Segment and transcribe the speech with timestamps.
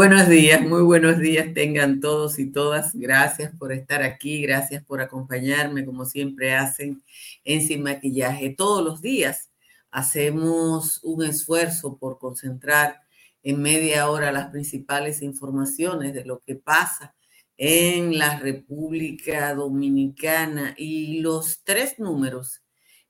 [0.00, 2.94] Buenos días, muy buenos días tengan todos y todas.
[2.94, 7.02] Gracias por estar aquí, gracias por acompañarme como siempre hacen
[7.44, 8.48] en Sin Maquillaje.
[8.48, 9.50] Todos los días
[9.90, 13.02] hacemos un esfuerzo por concentrar
[13.42, 17.14] en media hora las principales informaciones de lo que pasa
[17.58, 22.62] en la República Dominicana y los tres números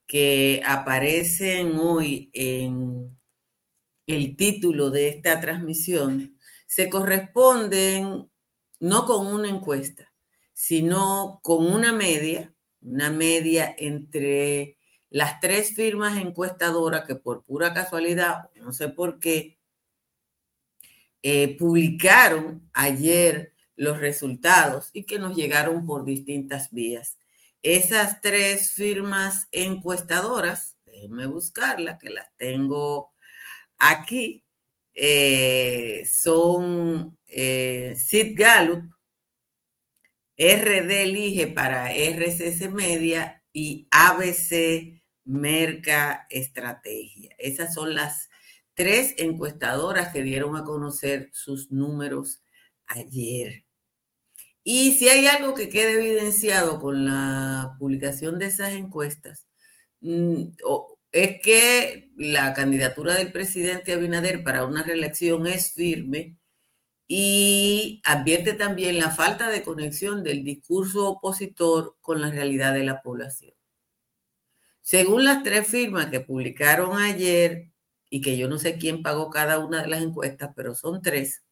[0.08, 3.16] que aparecen hoy en
[4.08, 6.34] el título de esta transmisión
[6.70, 8.30] se corresponden
[8.78, 10.12] no con una encuesta,
[10.52, 14.76] sino con una media, una media entre
[15.08, 19.58] las tres firmas encuestadoras que por pura casualidad, no sé por qué,
[21.24, 27.18] eh, publicaron ayer los resultados y que nos llegaron por distintas vías.
[27.64, 33.12] Esas tres firmas encuestadoras, déjenme buscarlas, que las tengo
[33.76, 34.44] aquí,
[35.02, 38.82] eh, son eh, Sid Gallup,
[40.36, 47.34] RD Elige para RCC Media y ABC Merca Estrategia.
[47.38, 48.28] Esas son las
[48.74, 52.42] tres encuestadoras que dieron a conocer sus números
[52.86, 53.64] ayer.
[54.62, 59.46] Y si hay algo que quede evidenciado con la publicación de esas encuestas,
[60.02, 60.48] mm,
[61.12, 66.36] es que la candidatura del presidente Abinader para una reelección es firme
[67.08, 73.02] y advierte también la falta de conexión del discurso opositor con la realidad de la
[73.02, 73.54] población.
[74.80, 77.70] Según las tres firmas que publicaron ayer,
[78.10, 81.44] y que yo no sé quién pagó cada una de las encuestas, pero son tres,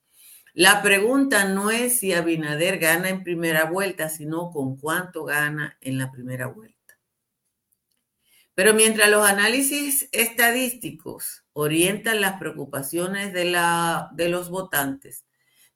[0.55, 5.99] la pregunta no es si Abinader gana en primera vuelta, sino con cuánto gana en
[5.99, 6.78] la primera vuelta.
[8.59, 15.25] Pero mientras los análisis estadísticos orientan las preocupaciones de, la, de los votantes,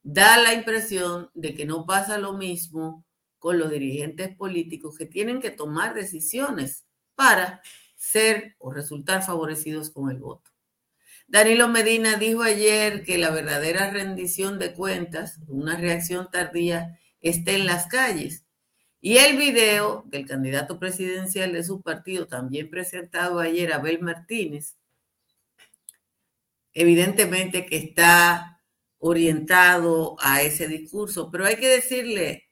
[0.02, 3.06] da la impresión de que no pasa lo mismo
[3.38, 6.84] con los dirigentes políticos que tienen que tomar decisiones
[7.14, 7.62] para
[7.94, 10.50] ser o resultar favorecidos con el voto.
[11.28, 17.66] Danilo Medina dijo ayer que la verdadera rendición de cuentas, una reacción tardía, está en
[17.66, 18.41] las calles
[19.02, 24.76] y el video del candidato presidencial de su partido, también presentado ayer, Abel Martínez,
[26.72, 28.62] evidentemente que está
[28.98, 32.48] orientado a ese discurso, pero hay que decirle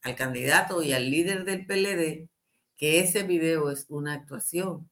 [0.00, 2.30] al candidato y al líder del PLD
[2.78, 4.90] que ese video es una actuación.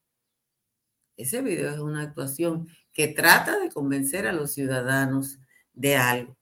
[1.16, 5.38] Ese video es una actuación que trata de convencer a los ciudadanos
[5.72, 6.36] de algo.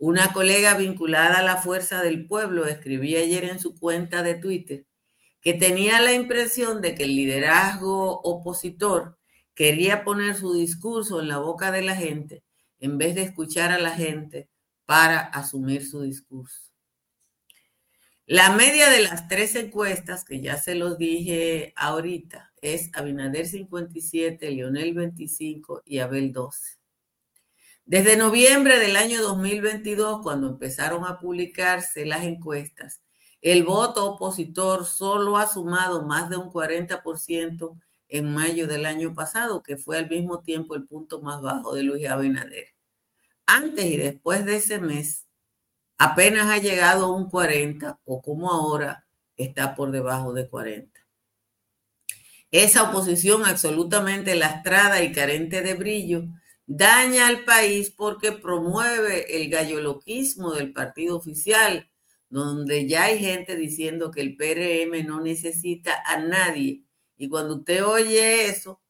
[0.00, 4.86] Una colega vinculada a la Fuerza del Pueblo escribía ayer en su cuenta de Twitter
[5.40, 9.18] que tenía la impresión de que el liderazgo opositor
[9.54, 12.44] quería poner su discurso en la boca de la gente
[12.78, 14.48] en vez de escuchar a la gente
[14.86, 16.70] para asumir su discurso.
[18.24, 24.48] La media de las tres encuestas, que ya se los dije ahorita, es Abinader 57,
[24.52, 26.77] Lionel 25 y Abel 12.
[27.88, 33.00] Desde noviembre del año 2022, cuando empezaron a publicarse las encuestas,
[33.40, 39.62] el voto opositor solo ha sumado más de un 40% en mayo del año pasado,
[39.62, 42.74] que fue al mismo tiempo el punto más bajo de Luis Abinader.
[43.46, 45.24] Antes y después de ese mes,
[45.96, 51.00] apenas ha llegado a un 40 o como ahora está por debajo de 40.
[52.50, 56.26] Esa oposición absolutamente lastrada y carente de brillo
[56.68, 61.90] daña al país porque promueve el galloloquismo del partido oficial,
[62.28, 66.84] donde ya hay gente diciendo que el PRM no necesita a nadie.
[67.16, 68.82] Y cuando usted oye eso,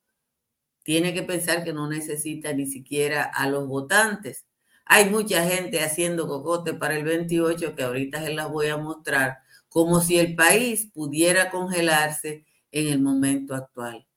[0.83, 4.45] tiene que pensar que no necesita ni siquiera a los votantes.
[4.85, 9.39] Hay mucha gente haciendo cocote para el 28 que ahorita se las voy a mostrar,
[9.69, 14.08] como si el país pudiera congelarse en el momento actual.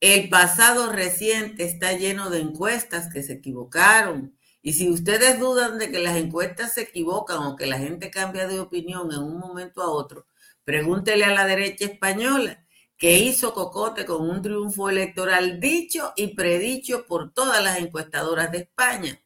[0.00, 4.38] El pasado reciente está lleno de encuestas que se equivocaron.
[4.62, 8.46] Y si ustedes dudan de que las encuestas se equivocan o que la gente cambia
[8.46, 10.26] de opinión en un momento a otro,
[10.64, 12.64] pregúntele a la derecha española
[12.96, 18.58] que hizo cocote con un triunfo electoral dicho y predicho por todas las encuestadoras de
[18.58, 19.20] España,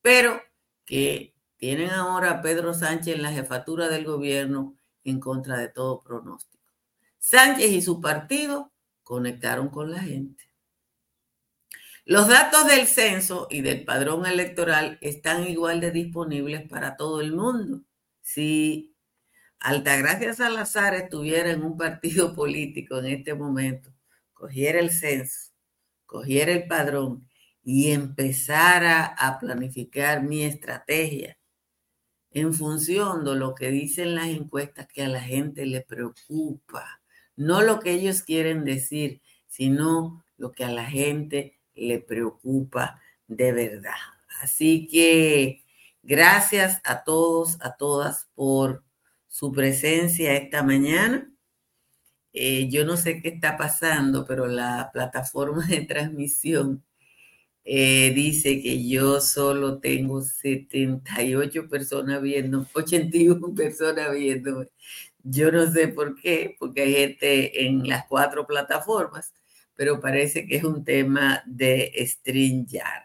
[0.00, 0.42] pero
[0.84, 6.02] que tienen ahora a Pedro Sánchez en la jefatura del gobierno en contra de todo
[6.02, 6.64] pronóstico.
[7.18, 8.72] Sánchez y su partido
[9.08, 10.44] conectaron con la gente.
[12.04, 17.32] Los datos del censo y del padrón electoral están igual de disponibles para todo el
[17.32, 17.84] mundo.
[18.20, 18.94] Si
[19.60, 23.94] Altagracia Salazar estuviera en un partido político en este momento,
[24.34, 25.52] cogiera el censo,
[26.04, 27.26] cogiera el padrón
[27.64, 31.38] y empezara a planificar mi estrategia
[32.30, 37.00] en función de lo que dicen las encuestas que a la gente le preocupa,
[37.38, 43.52] no lo que ellos quieren decir, sino lo que a la gente le preocupa de
[43.52, 43.94] verdad.
[44.42, 45.64] Así que
[46.02, 48.84] gracias a todos, a todas por
[49.28, 51.32] su presencia esta mañana.
[52.32, 56.84] Eh, yo no sé qué está pasando, pero la plataforma de transmisión
[57.64, 64.66] eh, dice que yo solo tengo 78 personas viendo, 81 personas viendo.
[65.22, 69.32] Yo no sé por qué, porque hay gente en las cuatro plataformas,
[69.74, 73.04] pero parece que es un tema de StreamYard.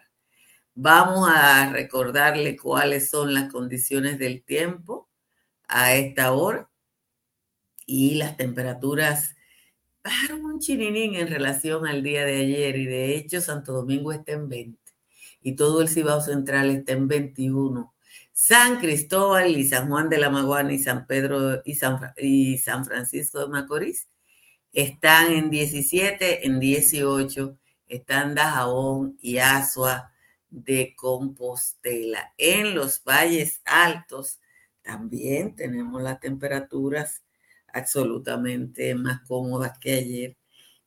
[0.74, 5.08] Vamos a recordarle cuáles son las condiciones del tiempo
[5.68, 6.68] a esta hora
[7.86, 9.36] y las temperaturas
[10.02, 14.32] bajaron un chininín en relación al día de ayer y de hecho Santo Domingo está
[14.32, 14.84] en 20
[15.44, 17.93] y todo el Cibao Central está en 21.
[18.34, 23.46] San Cristóbal y San Juan de la Maguana y San Pedro y San, Francisco de
[23.46, 24.08] Macorís
[24.72, 30.12] están en 17, en 18, están Dajabón y Asua
[30.50, 32.34] de Compostela.
[32.36, 34.40] En los valles altos
[34.82, 37.22] también tenemos las temperaturas
[37.72, 40.36] absolutamente más cómodas que ayer.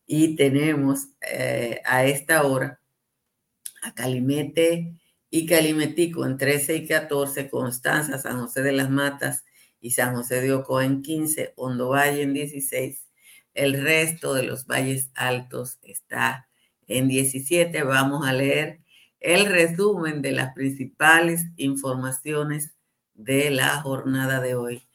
[0.06, 2.78] Y tenemos eh, a esta hora
[3.82, 4.98] a Calimete
[5.30, 9.44] y Calimetico en 13 y 14, Constanza, San José de las Matas
[9.80, 13.06] y San José de Ocoa en 15, Hondo Valle en 16.
[13.54, 16.48] El resto de los valles altos está
[16.86, 17.82] en 17.
[17.82, 18.80] Vamos a leer
[19.20, 22.74] el resumen de las principales informaciones
[23.14, 24.88] de la jornada de hoy.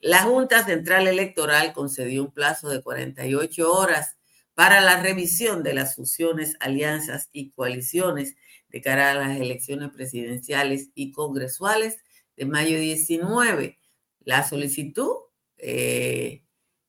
[0.00, 4.16] La Junta Central Electoral concedió un plazo de 48 horas
[4.54, 8.36] para la revisión de las fusiones, alianzas y coaliciones
[8.74, 11.98] de cara a las elecciones presidenciales y congresuales
[12.36, 13.78] de mayo 19.
[14.24, 15.12] La solicitud,
[15.58, 16.42] eh,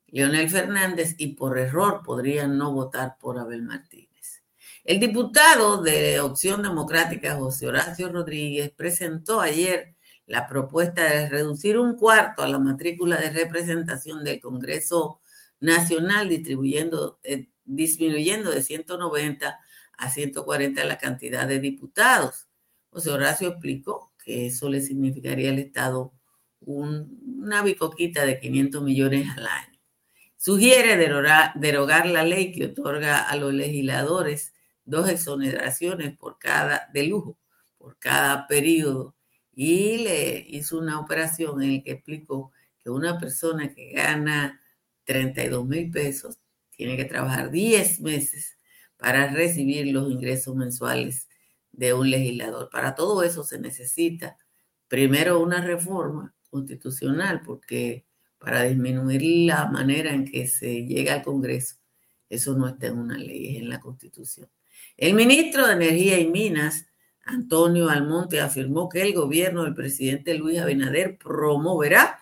[0.06, 4.11] Leonel Fernández y por error podrían no votar por Abel Martínez.
[4.84, 9.94] El diputado de Opción Democrática, José Horacio Rodríguez, presentó ayer
[10.26, 15.20] la propuesta de reducir un cuarto a la matrícula de representación del Congreso
[15.60, 19.60] Nacional, distribuyendo, eh, disminuyendo de 190
[19.98, 22.48] a 140 la cantidad de diputados.
[22.90, 26.12] José Horacio explicó que eso le significaría al Estado
[26.58, 29.78] una bicoquita de 500 millones al año.
[30.36, 34.51] Sugiere derogar la ley que otorga a los legisladores
[34.84, 37.38] dos exoneraciones por cada, de lujo,
[37.78, 39.14] por cada periodo.
[39.54, 44.60] Y le hizo una operación en la que explicó que una persona que gana
[45.04, 46.38] 32 mil pesos
[46.70, 48.58] tiene que trabajar 10 meses
[48.96, 51.28] para recibir los ingresos mensuales
[51.72, 52.70] de un legislador.
[52.70, 54.36] Para todo eso se necesita
[54.88, 58.06] primero una reforma constitucional, porque
[58.38, 61.76] para disminuir la manera en que se llega al Congreso,
[62.28, 64.48] eso no está en una ley, es en la Constitución.
[65.02, 66.86] El ministro de Energía y Minas,
[67.24, 72.20] Antonio Almonte, afirmó que el gobierno del presidente Luis Abinader promoverá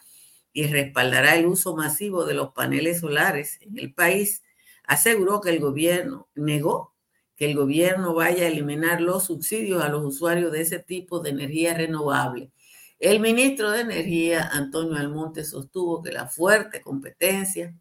[0.54, 4.42] y respaldará el uso masivo de los paneles solares en el país.
[4.84, 6.94] Aseguró que el gobierno negó
[7.36, 11.28] que el gobierno vaya a eliminar los subsidios a los usuarios de ese tipo de
[11.28, 12.50] energía renovable.
[12.98, 17.74] El ministro de Energía, Antonio Almonte, sostuvo que la fuerte competencia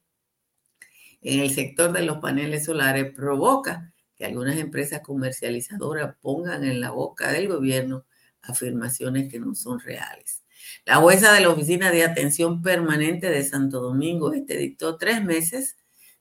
[1.21, 6.91] en el sector de los paneles solares provoca que algunas empresas comercializadoras pongan en la
[6.91, 8.05] boca del gobierno
[8.41, 10.43] afirmaciones que no son reales.
[10.85, 15.77] La jueza de la Oficina de Atención Permanente de Santo Domingo este dictó tres meses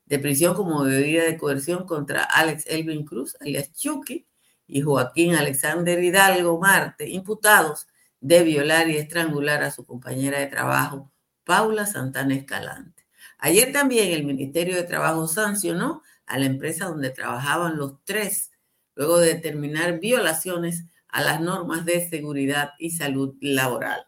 [0.07, 4.29] de prisión como medida de coerción contra Alex Elvin Cruz, alias Chucky,
[4.69, 7.89] y Joaquín Alexander Hidalgo Marte, imputados
[8.21, 11.11] de violar y estrangular a su compañera de trabajo,
[11.43, 13.07] Paula Santana Escalante.
[13.39, 18.53] Ayer también el Ministerio de Trabajo sancionó a la empresa donde trabajaban los tres,
[18.95, 24.07] luego de determinar violaciones a las normas de seguridad y salud laboral.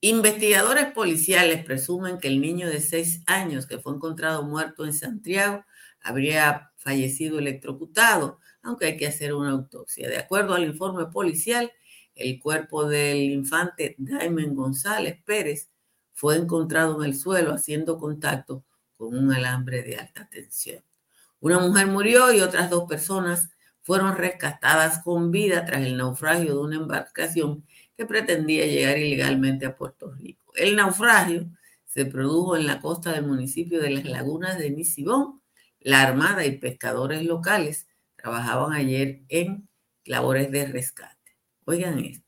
[0.00, 5.64] Investigadores policiales presumen que el niño de seis años que fue encontrado muerto en Santiago
[6.00, 10.08] habría fallecido electrocutado, aunque hay que hacer una autopsia.
[10.08, 11.72] De acuerdo al informe policial,
[12.14, 15.70] el cuerpo del infante Daimen González Pérez
[16.12, 18.64] fue encontrado en el suelo haciendo contacto
[18.96, 20.82] con un alambre de alta tensión.
[21.40, 23.50] Una mujer murió y otras dos personas
[23.82, 29.76] fueron rescatadas con vida tras el naufragio de una embarcación que pretendía llegar ilegalmente a
[29.76, 30.52] Puerto Rico.
[30.54, 31.46] El naufragio
[31.84, 35.42] se produjo en la costa del municipio de las lagunas de Nisibón.
[35.80, 37.86] La Armada y pescadores locales
[38.16, 39.68] trabajaban ayer en
[40.04, 41.36] labores de rescate.
[41.66, 42.24] Oigan esto.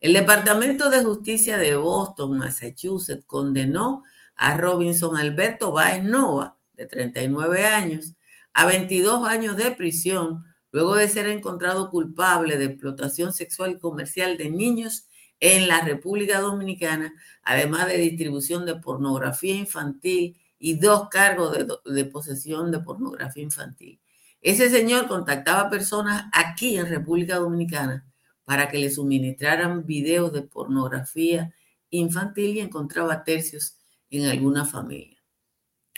[0.00, 4.04] El Departamento de Justicia de Boston, Massachusetts, condenó
[4.38, 8.14] a Robinson Alberto Baez Nova, de 39 años,
[8.54, 14.36] a 22 años de prisión luego de ser encontrado culpable de explotación sexual y comercial
[14.36, 15.06] de niños
[15.40, 22.70] en la República Dominicana, además de distribución de pornografía infantil y dos cargos de, posesión
[22.70, 24.00] de pornografía infantil.
[24.40, 28.06] Ese señor contactaba personas aquí en República Dominicana
[28.44, 31.52] para que le suministraran videos de pornografía
[31.90, 33.77] infantil y encontraba tercios
[34.10, 35.18] en alguna familia.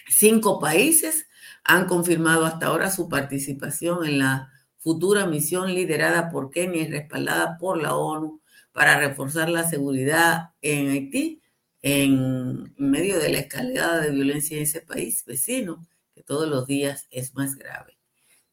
[0.08, 1.26] Cinco países
[1.64, 7.58] han confirmado hasta ahora su participación en la futura misión liderada por Kenia y respaldada
[7.58, 8.40] por la ONU
[8.72, 11.42] para reforzar la seguridad en Haití
[11.82, 17.06] en medio de la escalada de violencia en ese país vecino, que todos los días
[17.10, 17.98] es más grave.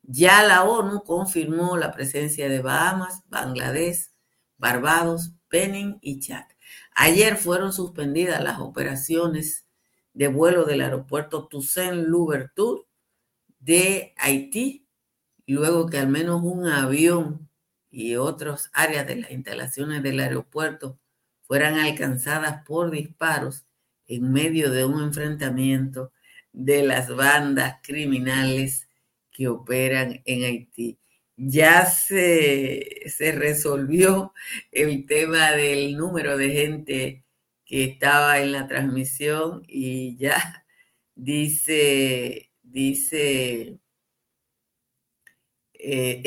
[0.03, 4.11] Ya la ONU confirmó la presencia de Bahamas, Bangladesh,
[4.57, 6.45] Barbados, Benin y Chad.
[6.99, 9.67] Ayer fueron suspendidas las operaciones
[10.13, 12.07] de vuelo del aeropuerto Toussaint
[13.59, 14.87] de Haití,
[15.45, 17.51] luego que al menos un avión
[17.91, 20.99] y otras áreas de las instalaciones del aeropuerto
[21.43, 23.67] fueran alcanzadas por disparos
[24.07, 26.11] en medio de un enfrentamiento
[26.51, 28.89] de las bandas criminales
[29.29, 30.97] que operan en Haití.
[31.37, 34.33] Ya se, se resolvió
[34.71, 37.23] el tema del número de gente
[37.65, 40.65] que estaba en la transmisión y ya
[41.15, 43.79] dice, dice
[45.73, 46.21] eh,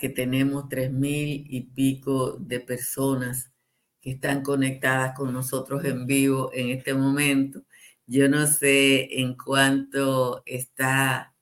[0.00, 3.52] que tenemos tres mil y pico de personas
[4.00, 7.62] que están conectadas con nosotros en vivo en este momento.
[8.06, 11.34] Yo no sé en cuánto está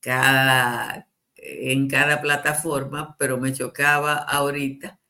[0.00, 1.09] cada,
[1.42, 5.00] en cada plataforma, pero me chocaba ahorita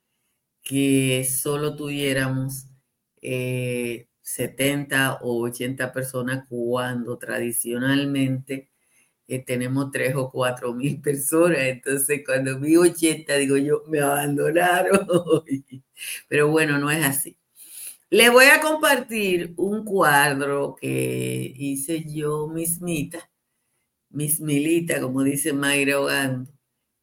[0.63, 2.67] que solo tuviéramos
[3.21, 8.71] 70 eh, o 80 personas cuando tradicionalmente
[9.39, 11.61] tenemos tres o cuatro mil personas.
[11.61, 15.07] Entonces, cuando vi 80, digo yo, me abandonaron.
[16.29, 17.37] Pero bueno, no es así.
[18.11, 23.30] Les voy a compartir un cuadro que hice yo mismita,
[24.11, 26.51] mismilita, como dice Mayra Ogando,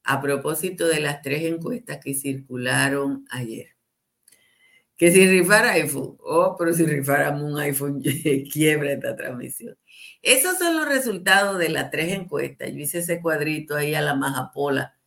[0.04, 3.76] a propósito de las tres encuestas que circularon ayer.
[4.96, 8.02] Que si rifara iPhone, oh, pero si rifáramos un iPhone,
[8.52, 9.78] quiebra esta transmisión.
[10.22, 12.72] Esos son los resultados de las tres encuestas.
[12.72, 14.98] Yo hice ese cuadrito ahí a la majapola,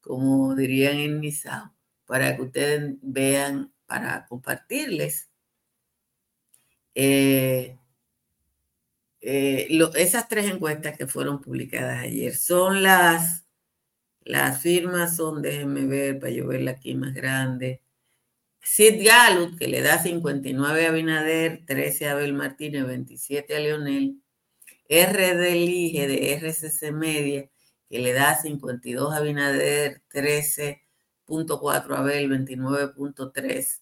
[0.00, 1.74] como dirían en Misao,
[2.06, 5.30] para que ustedes vean, para compartirles.
[6.94, 7.79] Eh,
[9.20, 13.44] eh, esas tres encuestas que fueron publicadas ayer son las,
[14.22, 17.82] las firmas son, déjenme ver para yo verla aquí más grande.
[18.62, 24.20] Sid Gallup, que le da 59 a Binader, 13 a Abel Martínez, 27 a Leonel.
[24.90, 27.48] RD Lige de RCC Media,
[27.88, 33.79] que le da 52 a Binader, 13.4 a Abel, 29.3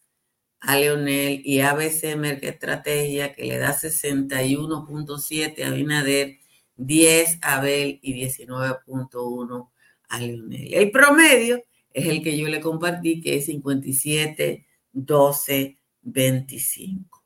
[0.60, 6.38] a Leonel y ABC Merck Estrategia que le da 61.7 a Binader,
[6.76, 9.70] 10 a Abel y 19.1
[10.08, 10.74] a Leonel.
[10.74, 11.62] El promedio
[11.92, 17.24] es el que yo le compartí, que es 57, 12, 25.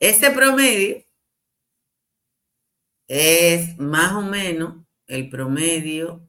[0.00, 1.04] Este promedio
[3.08, 6.28] es más o menos el promedio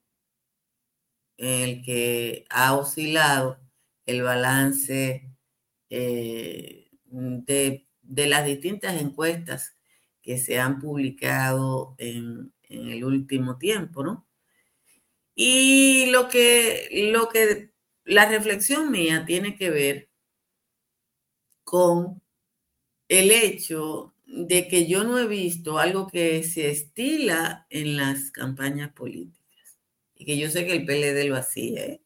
[1.38, 3.65] el que ha oscilado
[4.06, 5.30] el balance
[5.90, 7.88] eh, de,
[8.28, 9.76] las distintas encuestas
[10.22, 14.28] que se han publicado en, el último tiempo, ¿no?
[15.36, 17.72] Y lo que, lo que
[18.06, 20.10] la reflexión mía tiene que ver
[21.64, 22.22] con
[23.08, 28.92] el hecho de que yo no he visto algo que se estila en las campañas
[28.94, 29.78] políticas
[30.16, 32.05] y que yo sé que el PLD lo hacía, ¿eh?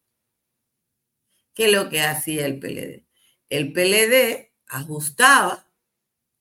[1.60, 3.06] ¿Qué es lo que hacía el PLD?
[3.50, 5.68] El PLD ajustaba,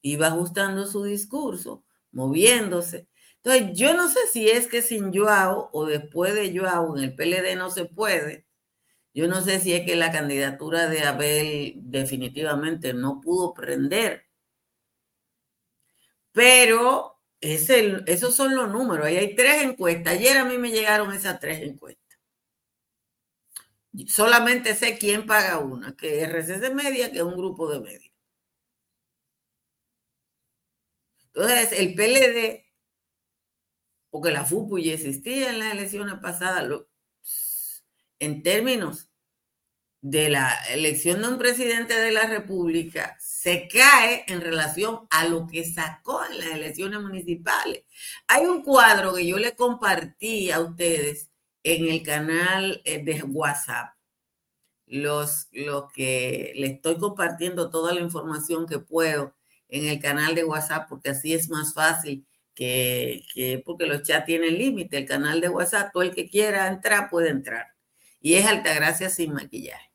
[0.01, 3.09] iba ajustando su discurso, moviéndose.
[3.43, 7.17] Entonces, yo no sé si es que sin Joao o después de Joao en el
[7.17, 8.47] PLD no se puede.
[9.13, 14.25] Yo no sé si es que la candidatura de Abel definitivamente no pudo prender.
[16.33, 19.07] Pero esos son los números.
[19.07, 20.15] Ahí hay tres encuestas.
[20.15, 22.08] Ayer a mí me llegaron esas tres encuestas.
[24.07, 28.13] Solamente sé quién paga una, que es RCC Media, que es un grupo de medios.
[31.35, 32.65] Entonces, el PLD,
[34.11, 36.69] porque la FUPU ya existía en las elecciones pasadas,
[38.19, 39.11] en términos
[40.01, 45.47] de la elección de un presidente de la República, se cae en relación a lo
[45.47, 47.85] que sacó en las elecciones municipales.
[48.29, 51.28] Hay un cuadro que yo le compartí a ustedes
[51.75, 53.95] en el canal eh, de WhatsApp.
[54.87, 59.35] Los, los que le estoy compartiendo toda la información que puedo
[59.69, 64.57] en el canal de WhatsApp, porque así es más fácil que, porque los chats tienen
[64.57, 64.97] límite.
[64.97, 67.67] El canal de WhatsApp, todo el que quiera entrar puede entrar.
[68.21, 69.93] Y es Altagracia sin maquillaje.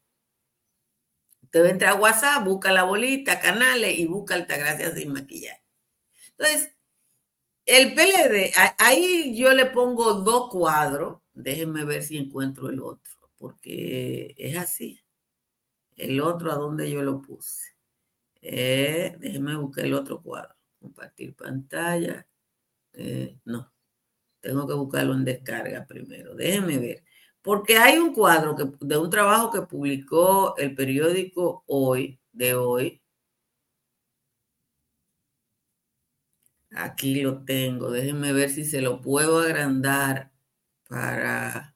[1.41, 5.63] Usted entra a WhatsApp, busca la bolita, canales y busca Altagracia sin maquillaje.
[6.37, 6.71] Entonces,
[7.65, 14.35] el PLD, ahí yo le pongo dos cuadros Déjenme ver si encuentro el otro, porque
[14.37, 14.99] es así.
[15.95, 17.73] El otro, ¿a dónde yo lo puse?
[18.41, 20.55] Eh, déjenme buscar el otro cuadro.
[20.79, 22.27] Compartir pantalla.
[22.93, 23.73] Eh, no,
[24.41, 26.35] tengo que buscarlo en descarga primero.
[26.35, 27.03] Déjenme ver.
[27.41, 33.01] Porque hay un cuadro que, de un trabajo que publicó el periódico Hoy, de hoy.
[36.71, 37.91] Aquí lo tengo.
[37.91, 40.32] Déjenme ver si se lo puedo agrandar
[40.93, 41.75] para...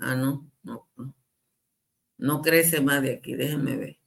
[0.00, 1.14] Ah, no, no, no.
[2.18, 3.98] No crece más de aquí, déjenme ver.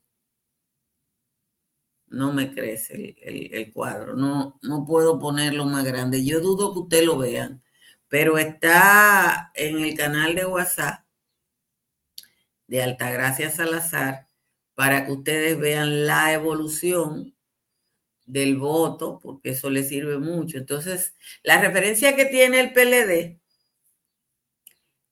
[2.07, 6.23] No me crece el, cuadro, no, no puedo ponerlo más grande.
[6.23, 7.61] Yo dudo que ustedes lo vean,
[8.07, 11.03] pero está en el canal de WhatsApp
[12.67, 14.29] de Altagracia Salazar
[14.75, 17.34] para que ustedes vean la evolución
[18.25, 20.57] del voto, porque eso le sirve mucho.
[20.57, 23.39] Entonces, la referencia que tiene el PLD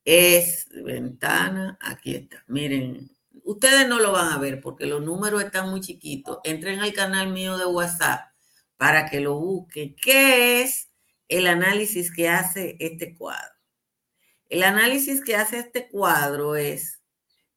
[0.06, 2.44] es ventana, aquí está.
[2.48, 3.10] Miren,
[3.44, 6.40] ustedes no lo van a ver porque los números están muy chiquitos.
[6.44, 8.32] Entren al canal mío de WhatsApp
[8.78, 9.96] para que lo busquen.
[9.96, 10.90] ¿Qué es
[11.28, 13.54] el análisis que hace este cuadro?
[14.50, 17.03] El análisis que hace este cuadro es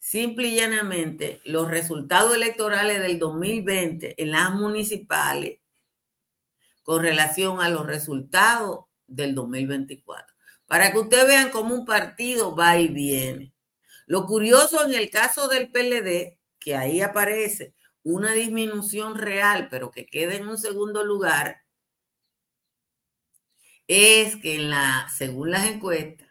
[0.07, 5.59] simple y llanamente los resultados electorales del 2020 en las municipales
[6.85, 10.37] con relación a los resultados del 2024.
[10.66, 13.53] Para que ustedes vean cómo un partido va y viene.
[14.07, 20.07] Lo curioso en el caso del PLD, que ahí aparece una disminución real, pero que
[20.07, 21.64] queda en un segundo lugar,
[23.88, 26.26] es que en la, según las encuestas,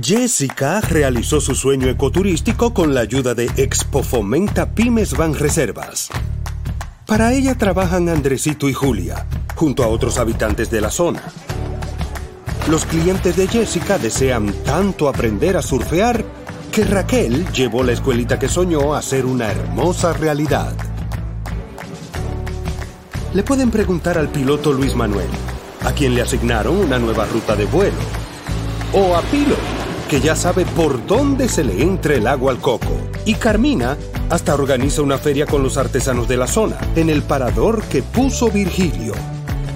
[0.01, 6.09] Jessica realizó su sueño ecoturístico con la ayuda de Expo Fomenta Pymes Van Reservas.
[7.05, 11.23] Para ella trabajan Andresito y Julia, junto a otros habitantes de la zona.
[12.69, 16.23] Los clientes de Jessica desean tanto aprender a surfear
[16.71, 20.73] que Raquel llevó la escuelita que soñó a ser una hermosa realidad.
[23.33, 25.27] Le pueden preguntar al piloto Luis Manuel,
[25.83, 27.97] a quien le asignaron una nueva ruta de vuelo.
[28.93, 29.55] O a Pilo,
[30.09, 32.97] que ya sabe por dónde se le entra el agua al coco.
[33.25, 33.97] Y Carmina
[34.29, 38.49] hasta organiza una feria con los artesanos de la zona, en el parador que puso
[38.49, 39.13] Virgilio.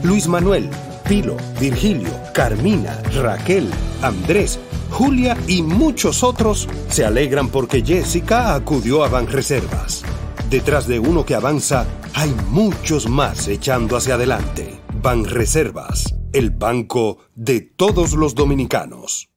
[0.04, 0.70] Luis Manuel,
[1.10, 3.70] Pilo, Virgilio, Carmina, Raquel,
[4.06, 4.60] Andrés,
[4.92, 10.04] Julia y muchos otros se alegran porque Jessica acudió a Banreservas.
[10.50, 14.80] Detrás de uno que avanza, hay muchos más echando hacia adelante.
[15.02, 19.35] Banreservas, el banco de todos los dominicanos.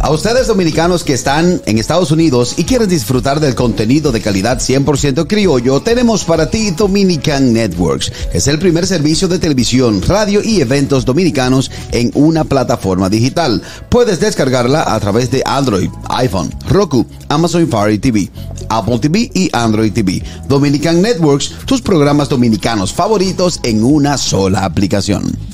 [0.00, 4.58] A ustedes dominicanos que están en Estados Unidos y quieren disfrutar del contenido de calidad
[4.58, 8.12] 100% criollo, tenemos para ti Dominican Networks.
[8.32, 13.60] Es el primer servicio de televisión, radio y eventos dominicanos en una plataforma digital.
[13.88, 18.30] Puedes descargarla a través de Android, iPhone, Roku, Amazon Fire TV,
[18.68, 20.22] Apple TV y Android TV.
[20.46, 25.47] Dominican Networks, tus programas dominicanos favoritos en una sola aplicación.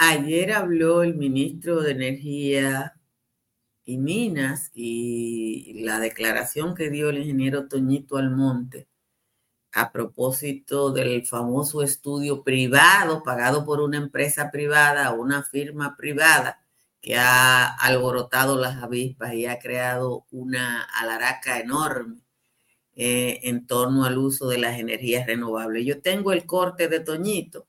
[0.00, 2.94] Ayer habló el ministro de Energía
[3.84, 8.86] y Minas y la declaración que dio el ingeniero Toñito Almonte
[9.72, 16.60] a propósito del famoso estudio privado pagado por una empresa privada una firma privada
[17.00, 22.20] que ha alborotado las avispas y ha creado una alaraca enorme
[22.94, 25.84] eh, en torno al uso de las energías renovables.
[25.84, 27.66] Yo tengo el corte de Toñito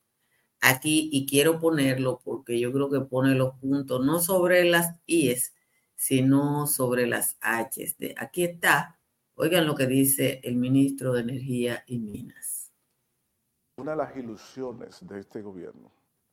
[0.61, 5.53] aquí y quiero ponerlo porque yo creo que pone los puntos no sobre las IES,
[5.95, 7.97] sino sobre las H's.
[8.17, 8.99] Aquí está,
[9.35, 12.71] oigan lo que dice el ministro de Energía y Minas.
[13.77, 15.91] Una de las ilusiones de este gobierno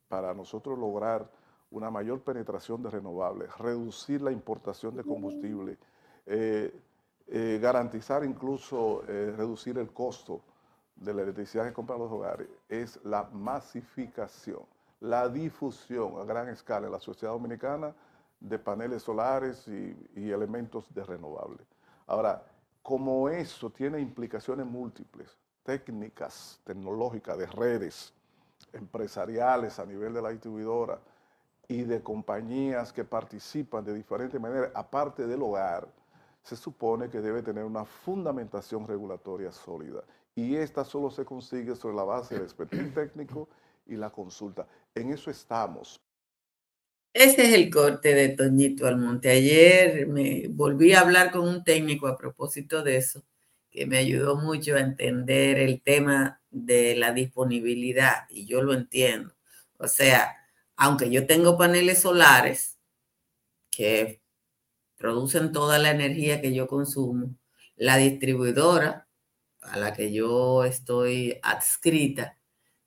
[0.08, 1.30] para nosotros lograr
[1.70, 5.78] una mayor penetración de renovables, reducir la importación de combustible,
[6.26, 6.72] eh,
[7.28, 10.42] eh, garantizar incluso eh, reducir el costo
[10.96, 14.62] de la electricidad que compran los hogares es la masificación,
[15.00, 17.94] la difusión a gran escala en la sociedad dominicana
[18.40, 21.66] de paneles solares y, elementos de renovables.
[22.06, 22.42] Ahora,
[22.82, 28.12] como eso tiene implicaciones múltiples, técnicas, tecnológicas, de redes,
[28.72, 30.98] empresariales a nivel de la distribuidora,
[31.68, 35.88] y de compañías que participan de diferentes maneras, aparte del hogar,
[36.42, 40.02] se supone que debe tener una fundamentación regulatoria sólida.
[40.36, 43.48] Y esta solo se consigue sobre la base del expertise técnico
[43.86, 44.68] y la consulta.
[44.94, 45.98] En eso estamos.
[47.14, 49.30] Ese es el corte de Toñito Almonte.
[49.30, 53.24] Ayer me volví a hablar con un técnico a propósito de eso,
[53.70, 59.34] que me ayudó mucho a entender el tema de la disponibilidad y yo lo entiendo.
[59.78, 60.36] O sea,
[60.76, 62.78] aunque yo tengo paneles solares
[63.70, 64.20] que
[64.98, 67.34] producen toda la energía que yo consumo,
[67.76, 69.05] la distribuidora
[69.70, 72.38] a la que yo estoy adscrita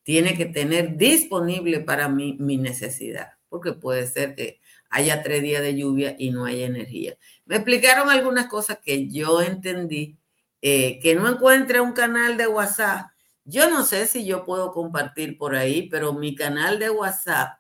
[0.04, 5.62] tiene que tener disponible para mí mi necesidad, porque puede ser que haya tres días
[5.62, 7.16] de lluvia y no haya energía.
[7.46, 10.18] Me explicaron algunas cosas que yo entendí,
[10.62, 13.12] eh, que no encuentre un canal de WhatsApp.
[13.44, 17.60] Yo no sé si yo puedo compartir por ahí, pero mi canal de WhatsApp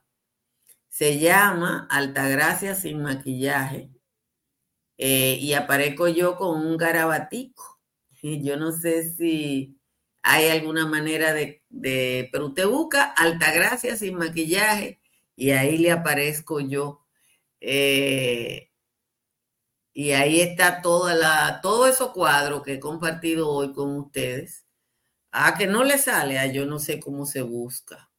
[0.89, 3.89] se llama Altagracia sin maquillaje
[4.97, 7.78] eh, y aparezco yo con un garabatico.
[8.21, 9.77] Yo no sé si
[10.21, 11.63] hay alguna manera de,
[12.32, 14.99] pero usted busca Altagracia sin maquillaje
[15.36, 17.05] y ahí le aparezco yo.
[17.62, 18.69] Eh,
[19.93, 24.65] y ahí está toda la, todo esos cuadros que he compartido hoy con ustedes.
[25.32, 28.10] Ah, que no le sale, a ah, yo no sé cómo se busca.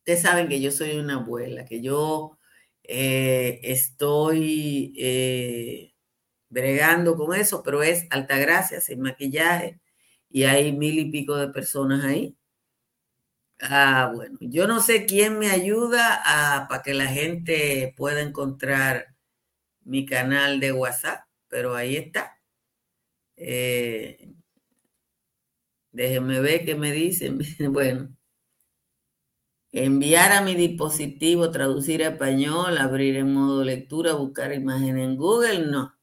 [0.00, 2.38] Ustedes saben que yo soy una abuela, que yo
[2.84, 5.95] eh, estoy eh,
[6.48, 9.80] bregando con eso, pero es Altagracia sin maquillaje
[10.30, 12.36] y hay mil y pico de personas ahí.
[13.60, 19.14] Ah, bueno, yo no sé quién me ayuda a, para que la gente pueda encontrar
[19.84, 22.38] mi canal de WhatsApp, pero ahí está.
[23.36, 24.34] Eh,
[25.92, 27.40] déjenme ver qué me dicen.
[27.72, 28.14] Bueno,
[29.70, 35.66] enviar a mi dispositivo, traducir a español, abrir en modo lectura, buscar imagen en Google,
[35.68, 35.95] no.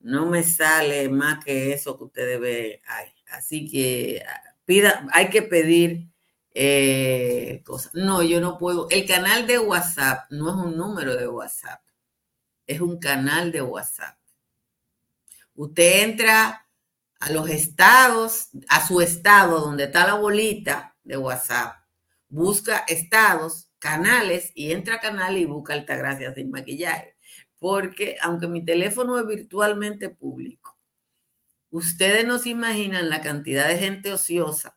[0.00, 3.12] No me sale más que eso que ustedes ven ahí.
[3.30, 6.10] Así que ah, pida, hay que pedir
[6.52, 7.94] eh, cosas.
[7.94, 8.88] No, yo no puedo.
[8.90, 11.80] El canal de WhatsApp no es un número de WhatsApp,
[12.66, 14.18] es un canal de WhatsApp.
[15.54, 16.66] Usted entra
[17.20, 21.76] a los estados, a su estado donde está la bolita de WhatsApp,
[22.28, 27.09] busca estados, canales y entra a canal y busca Altagracia sin maquillaje.
[27.60, 30.80] Porque aunque mi teléfono es virtualmente público,
[31.70, 34.76] Ustedes no se imaginan la cantidad de gente ociosa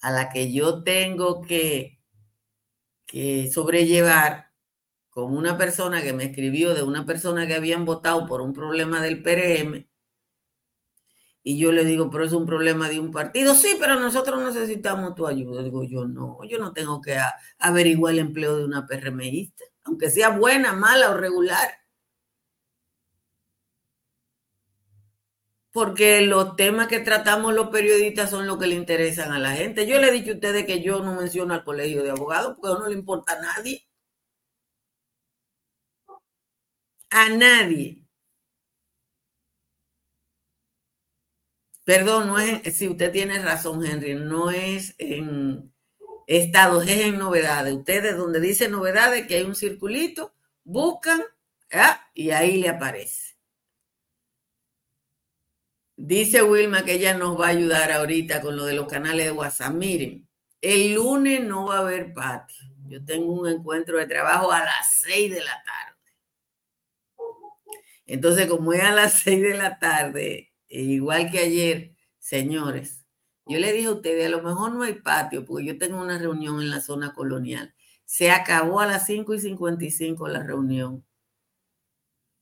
[0.00, 2.00] a la que yo tengo que,
[3.06, 4.52] que sobrellevar
[5.10, 9.02] con una persona que me escribió de una persona que habían votado por un problema
[9.02, 9.86] del PRM.
[11.42, 13.54] Y yo le digo, pero es un problema de un partido.
[13.54, 15.62] Sí, pero nosotros necesitamos tu ayuda.
[15.62, 17.18] Digo yo, no, yo no tengo que
[17.58, 21.84] averiguar el empleo de una PRMista, aunque sea buena, mala o regular.
[25.74, 29.86] porque los temas que tratamos los periodistas son los que le interesan a la gente.
[29.88, 32.80] Yo le he dicho a ustedes que yo no menciono al colegio de abogados porque
[32.80, 33.84] no le importa a nadie.
[37.10, 38.04] A nadie.
[41.84, 45.73] Perdón, no es, si usted tiene razón, Henry, no es en
[46.26, 47.74] estados, es en novedades.
[47.74, 50.34] Ustedes donde dice novedades, que hay un circulito,
[50.64, 51.22] buscan
[52.14, 53.34] y ahí le aparece.
[55.96, 59.32] Dice Wilma que ella nos va a ayudar ahorita con lo de los canales de
[59.32, 59.74] WhatsApp.
[59.74, 60.28] Miren,
[60.60, 62.64] el lunes no va a haber patio.
[62.86, 65.94] Yo tengo un encuentro de trabajo a las seis de la tarde.
[68.06, 73.03] Entonces, como es a las seis de la tarde, e igual que ayer, señores,
[73.46, 76.18] yo le dije a ustedes, a lo mejor no hay patio, porque yo tengo una
[76.18, 77.74] reunión en la zona colonial.
[78.04, 81.04] Se acabó a las cinco y cincuenta y cinco la reunión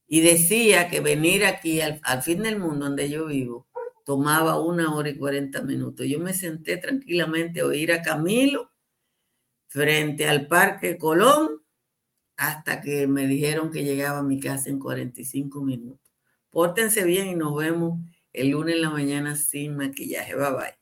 [0.06, 3.66] y decía que venir aquí al, fin del mundo donde yo vivo
[4.04, 6.06] tomaba una hora y cuarenta minutos.
[6.06, 8.70] Yo me senté tranquilamente a oír a Camilo
[9.68, 11.62] frente al Parque Colón
[12.36, 16.12] hasta que me dijeron que llegaba a mi casa en 45 minutos.
[16.50, 18.00] Pórtense bien y nos vemos
[18.32, 20.34] el lunes en la mañana sin maquillaje.
[20.34, 20.81] Bye bye.